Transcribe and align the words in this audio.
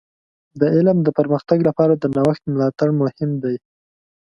د 0.59 0.61
علم 0.75 0.97
د 1.03 1.07
پرمختګ 1.17 1.59
لپاره 1.69 1.93
د 1.97 2.03
نوښت 2.15 2.43
ملاتړ 2.53 2.89
مهم 3.01 3.31
دی. 3.43 3.55